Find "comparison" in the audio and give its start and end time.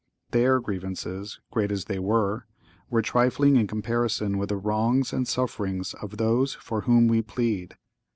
3.67-4.39